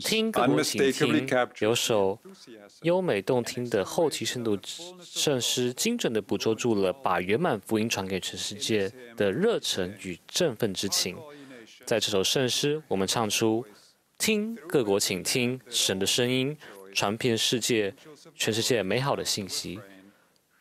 [0.00, 2.18] 听各国请 unmistakably 听，captures 有首
[2.80, 4.58] 优美动听的后期深度
[5.02, 11.14] 圣诗，精准地捕捉住了把圆满福音传给全世界的热忱与振奋之情。
[11.84, 13.66] 在这首圣诗，我们唱出：
[14.16, 16.56] 听各国请听神的声音，
[16.94, 17.94] 传遍世界，
[18.34, 19.78] 全世界美好的信息。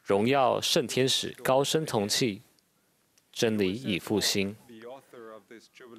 [0.04, 2.42] 荣耀圣天使高声同气，
[3.32, 4.58] 真理已复兴。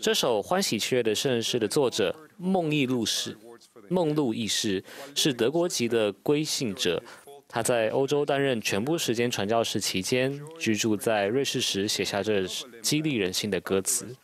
[0.01, 4.83] 这首欢喜雀的圣诗的作者孟义路士，awards for the 孟路义士
[5.15, 7.03] 是德国籍的归信者。
[7.47, 12.45] 他在欧洲担任全部时间传教士期间，居住在瑞士时，写下这
[12.83, 14.17] 激励人心的歌词。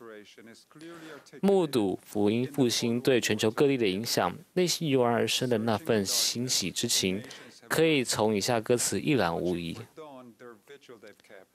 [1.40, 7.22] 目睹福音复兴对全球各地的影响，内心油然而生的那份欣喜之情，
[7.68, 9.76] 可以从以下歌词一览无遗。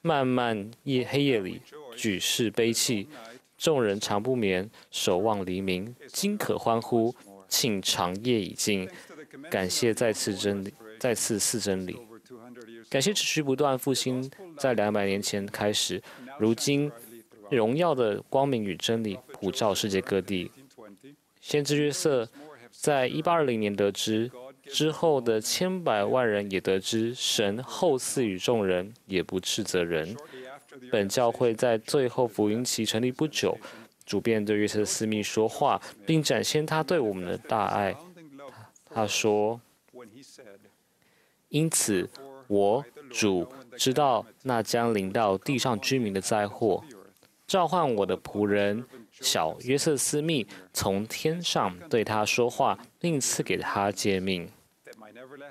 [0.01, 1.61] 漫漫夜黑夜里，
[1.97, 3.09] 举世悲泣，
[3.57, 5.95] 众人常不眠，守望黎明。
[6.07, 7.15] 今可欢呼，
[7.47, 8.87] 庆长夜已尽。
[9.49, 11.97] 感谢再次真理，再次赐真理。
[12.89, 16.01] 感谢持续不断复兴，在两百年前开始，
[16.39, 16.91] 如今
[17.49, 20.51] 荣耀的光明与真理普照世界各地。
[21.41, 22.27] 先知约瑟
[22.71, 24.31] 在一八二零年得知，
[24.63, 30.15] 之后的千百万人也得知，神厚赐予众人，也不斥责人。
[30.91, 33.57] 本教会在最后福音期成立不久，
[34.05, 37.95] 主便对约瑟斯密说话，并展现他对我们的大爱。
[38.93, 39.59] 他说
[41.49, 42.09] 因此，
[42.47, 46.83] 我主知道那将临到地上居民的灾祸，
[47.47, 54.49] 召唤我的仆人小约瑟斯密从天上对他说话，并赐给他诫命，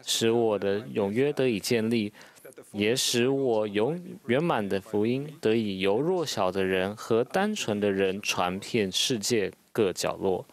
[0.05, 2.13] 使我的永约得以建立，
[2.73, 10.45] 也使我永圆满的福音得以由弱小的人和单纯的人传遍世界各角落。”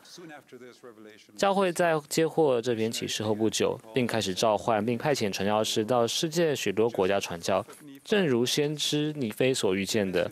[1.37, 7.65] 教会在接获这篇启示后不久，并开始召唤并派遣传教士到世界许多国家传教。
[8.03, 10.29] 正如先知尼非所预见的，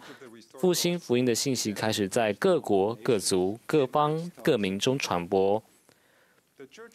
[0.59, 5.63] 复兴福音的信息开始在各国、各族、各邦、各民中传播。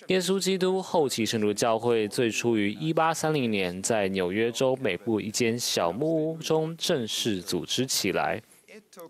[0.09, 8.43] 耶稣基督后期圣徒教会最初于1830年在纽约州北部一间小木屋中正式组织起来。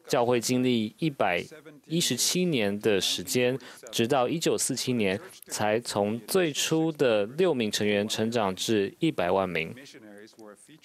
[0.07, 1.43] 教会经历一百
[1.87, 3.59] 一十七年的时间，
[3.91, 9.75] 直到一九四七年，才从最初的六名成员成长至一百万名。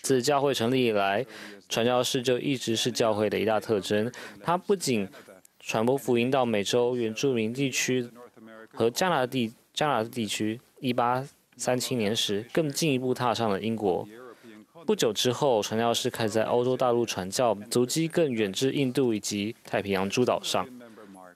[0.01, 1.25] 自教会成立以来，
[1.67, 4.11] 传教士就一直是教会的一大特征。
[4.41, 5.07] 它不仅
[5.59, 8.09] 传播福音到美洲原住民地区
[8.73, 14.07] 和加拿大地加拿大地区，一八三七年时更进一步踏上了英国。
[14.85, 20.67] 不久之后，传教士开始在欧洲大陆传教，足迹更远至印度以及太平洋诸岛上。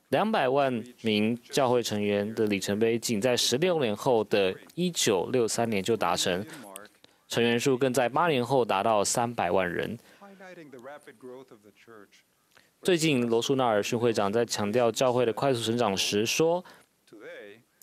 [0.10, 6.46] 两百万名教会成员的里程碑，仅在十六年后的一九六三年就达成，
[7.28, 9.98] 成员数更在八年后达到三百万人。
[12.82, 16.64] 最近，罗素纳尔逊会长在强调教会的快速成长时说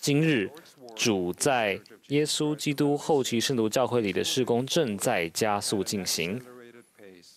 [0.00, 0.50] 今日，
[0.96, 1.78] 主在
[2.08, 6.40] 耶稣基督后期圣徒教会里的事工正在加速进行，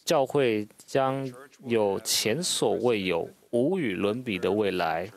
[0.06, 1.30] 教会将
[1.66, 5.12] 有前所未有、无与伦比的未来。”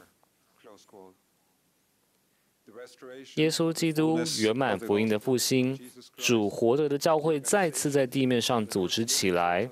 [3.36, 5.78] 耶稣基督圆满福音的复兴，
[6.16, 9.70] 主活着的教会再次在地面上组织起来，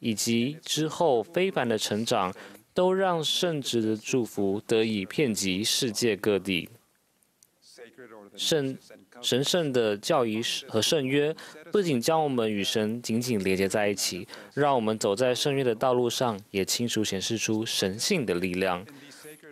[0.00, 2.34] 以及之后非凡的成长，
[2.74, 6.68] 都让圣旨的祝福得以遍及世界各地。
[8.36, 8.76] 圣
[9.22, 11.34] 神圣的教义和圣约，
[11.70, 18.84] 不仅将我们与神紧紧连接在一起，让我们走在圣约的道路上，也清楚显示出神性的力量。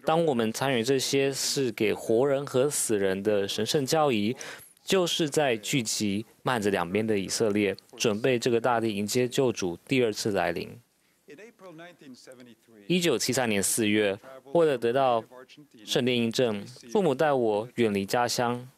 [0.05, 4.37] 当我们参与这些是给活人和死人的神圣教义，
[4.85, 10.77] 就是在聚集幔子两边的以色列，准备这个大地迎接救主第二次来临。
[11.63, 14.19] In April 1973一九七三年四月，
[14.53, 15.23] 为了得到
[15.85, 18.69] 圣殿印证，父母带我远离家乡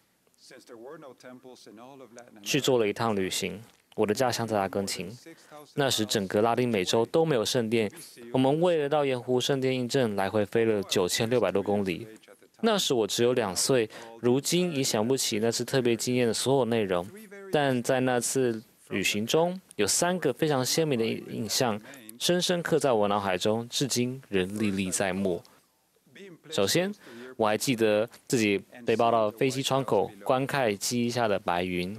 [2.42, 3.62] 去做了一趟旅行。
[3.96, 5.16] 我的家乡在阿根廷，
[5.74, 7.88] 那时整个拉丁美洲都没有圣殿，
[8.32, 12.06] 我们为了到盐湖圣殿印证，来回飞了九千六百多公里。
[12.60, 13.88] 那时我只有两岁，
[14.20, 17.06] 如今已想不起那次特别惊艳的所有内容。
[17.52, 21.80] 但在那次旅行中，有三个非常鲜明的印象，
[22.24, 25.42] 深深刻在我脑海中，至今仍历历在目。
[26.48, 26.90] 首先，
[27.36, 31.94] 我还记得自己被抱到飞机窗口，观看机翼下的白云，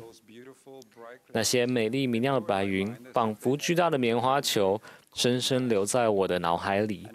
[1.32, 4.82] 那些美丽明亮的白云，仿佛巨大的棉花球，
[5.14, 7.08] 深深留在我的脑海里。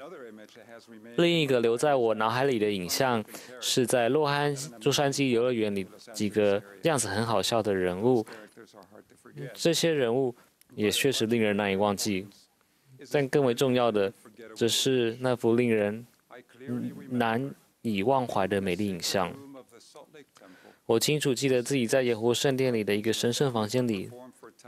[1.16, 3.24] 另一个留在我脑海里的影像，
[3.60, 4.54] 是在洛杉
[4.84, 8.24] 洛杉矶游乐园里几个样子很好笑的人物。
[9.52, 10.32] 这些人物
[10.76, 12.28] 也确实令人难以忘记，
[13.10, 14.12] 但更为重要的，
[14.54, 16.06] 则是那幅令人
[17.10, 19.32] 难以忘怀的美丽影像。
[20.86, 24.10] 我清楚记得自己在耶和华圣殿里的一个神圣房间里，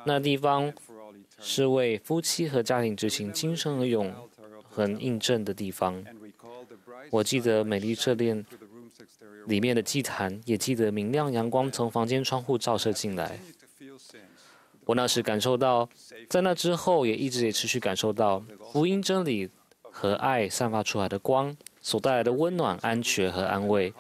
[0.07, 0.73] 那地方
[1.41, 4.15] 是为夫妻和家庭之情今生而永
[4.63, 6.05] 恒印证的地方。
[7.11, 8.47] 我记得美丽圣殿
[9.47, 13.39] 里面的祭坛，也记得明亮阳光从房间窗户照射进来。
[14.85, 15.89] 我那时感受到，
[16.29, 18.43] 在那之后也一直也持续感受到
[18.73, 19.49] 福音真理
[19.81, 23.95] 和爱散发出来的光所带来的温暖、安全和安慰。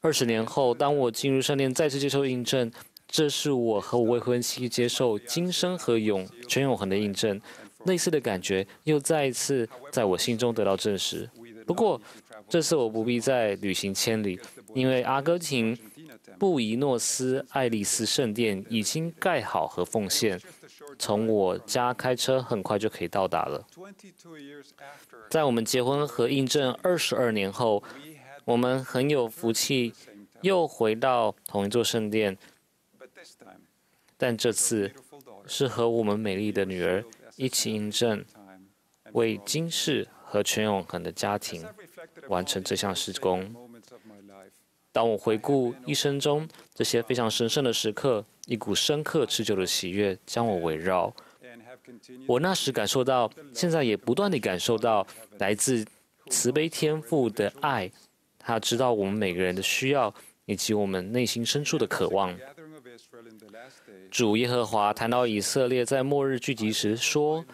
[0.00, 2.72] 二十年后，当我进入圣殿，再次接受印证，
[3.06, 7.40] 这是我和我未婚妻接受今生和永全永恒的印证。
[7.84, 11.28] 类似的感觉又再一次在我心中得到证实。
[11.66, 12.00] 不过，
[12.48, 14.40] 这次我不必再旅行千里，
[14.72, 15.76] 因为阿根廷。
[16.38, 20.40] 布宜诺斯艾利斯圣殿已经盖好和奉献，
[20.98, 23.66] 从我家开车很快就可以到达了。
[25.30, 27.82] 在我们结婚和印证二十二年后，
[28.44, 29.92] 我们很有福气
[30.42, 32.36] 又回到同一座圣殿，
[34.16, 34.92] 但这次
[35.46, 37.04] 是和我们美丽的女儿
[37.36, 38.24] 一起印证，
[39.12, 41.64] 为今世和全永恒的家庭
[42.28, 43.65] 完成这项施工。
[44.96, 51.14] 当我回顾一生中这些非常神圣的时刻，一股深刻持久的喜悦将我围绕。
[52.26, 55.06] 我那时感受到，现在也不断地感受到
[55.36, 55.84] 来自
[56.30, 57.92] 慈悲天父的爱。
[58.38, 60.14] 他知道我们每个人的需要，
[60.46, 62.34] 以及我们内心深处的渴望。
[64.10, 67.44] 主耶和华谈到以色列在末日聚集时说：“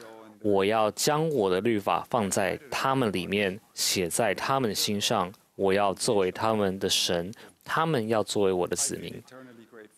[0.43, 7.33] 我要将我的律法放在他们里面，写在他们心上。”我要作为他们的神，
[7.65, 9.23] 他们要作为我的子民。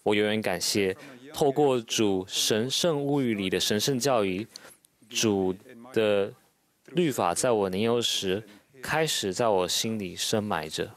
[0.02, 0.94] 我永远感谢，
[1.32, 4.46] 透过主神圣物语里的神圣教育，
[5.08, 5.54] 主
[5.94, 6.30] 的
[6.92, 8.42] 律法在我年幼时
[8.82, 10.90] 开始在我心里深埋着。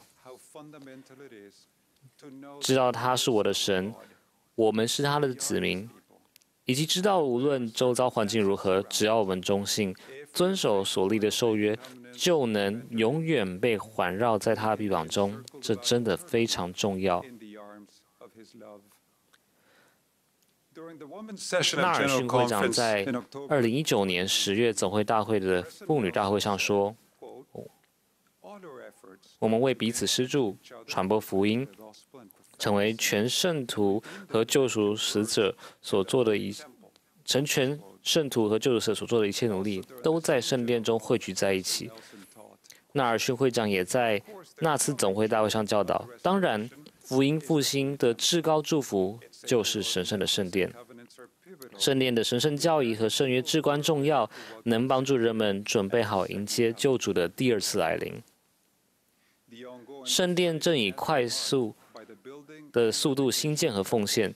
[2.60, 3.94] 知道他是我的神，
[4.54, 5.88] 我们是他的子民，
[6.66, 9.96] 以及知道无论周遭环境如何，只要我们忠心，
[10.34, 11.78] 遵守所立的受约。
[12.12, 17.24] 就能永远被环绕在他的臂膀中，这真的非常重要。
[21.76, 23.06] 纳尔逊会长在
[23.48, 26.94] 二零一九年十月总会大会的妇女大会上说
[29.40, 30.56] ：“我们为彼此施助，
[30.86, 31.66] 传播福音，
[32.58, 36.54] 成为全圣徒和救赎使者所做的一
[37.24, 37.78] 成全。”
[38.08, 41.90] 圣徒和救主所做的一切努力，都在圣殿中汇聚在一起。
[42.92, 44.22] 纳尔逊会长也在
[44.60, 46.70] 那次总会大会上教导：当然，
[47.00, 50.72] 福音复兴的至高祝福就是神圣的圣殿。
[51.76, 54.30] 圣殿的神圣教义和圣约至关重要，
[54.62, 58.14] 能帮助人们准备好迎接救主的第二次来临。
[60.06, 61.76] 圣殿正以快速
[62.72, 64.34] 的速度兴建和奉献，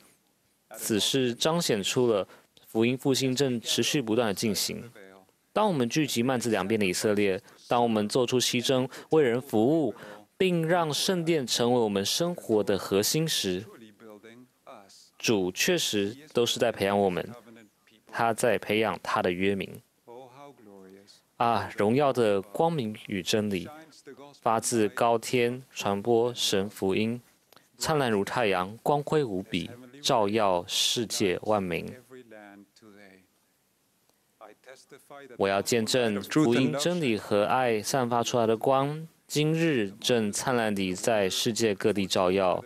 [0.77, 2.29] 此事彰显出了。
[2.73, 4.83] 福音复兴正持续不断地进行。
[5.53, 7.39] 当我们聚集幔子两边的以色列，
[7.69, 9.95] 当我们做出牺牲，为人服务，
[10.39, 13.63] 并让圣殿成为我们生活的核心时，
[15.19, 17.29] 主确实都是在培养我们。
[18.11, 19.69] 他在培养他的约民。
[21.37, 23.69] 啊，荣耀的光明与真理，
[24.41, 27.21] 发自高天，传播神福音，
[27.77, 29.69] 灿烂如太阳，光辉无比，
[30.01, 31.87] 照耀世界万民。
[35.37, 42.65] 我要见证福音真理和爱散发出来的光，今日正灿烂地在世界各地照耀。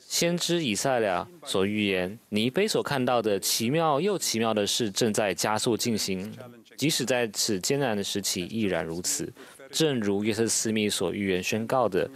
[0.00, 6.32] 先知以赛亚所预言，尼非所看到的奇妙又奇妙的事正在加速进行，
[6.76, 9.32] 即使在此艰难的时期依然如此。
[9.70, 12.10] 正如约瑟斯密所预言宣告的。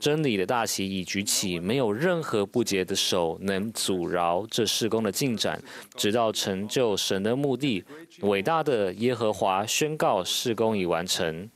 [0.00, 5.62] 真理的大旗已举起，没有任何不洁的手能阻挠这事工的进展，
[5.96, 7.84] 直到成就神的目的。
[8.20, 11.50] 伟大的耶和华宣告事工已完成。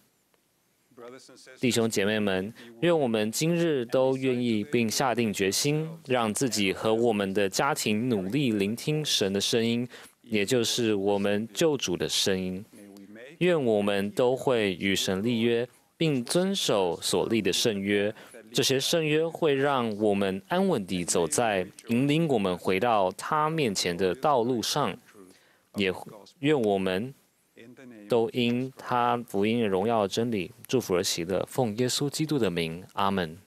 [1.58, 9.88] 弟兄姐妹们，愿我们今日都愿意并下定决心，让自己和我们的家庭努力聆听神的声音，
[10.22, 12.64] 也就是我们救主的声音。
[13.38, 15.66] 愿我们都会与神立约。
[15.98, 18.14] 并遵守所立的圣约，
[18.50, 24.96] 这些圣约会让我们安稳地走在引领我们回到他面前的道路上。
[25.74, 25.92] 也
[26.38, 27.14] 愿我们
[28.08, 31.44] 都因他福音荣耀真理祝福而喜乐。
[31.46, 33.38] 奉耶稣基督的名，阿门。